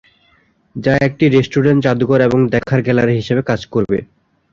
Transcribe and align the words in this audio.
যা 0.75 0.93
একটি 1.07 1.25
রেস্টুরেন্ট, 1.27 1.79
যাদুঘর, 1.85 2.19
এবং 2.21 2.39
দেখার 2.53 2.79
গ্যালারি 2.85 3.13
হিসাবে 3.15 3.41
কাজ 3.49 3.61
করবে। 3.73 3.97